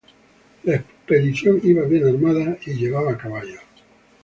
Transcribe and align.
La 0.63 0.77
expedición 0.77 1.59
iba 1.61 1.83
bien 1.85 2.07
armada 2.07 2.57
y 2.65 2.73
llevaba 2.73 3.15
caballos. 3.19 3.61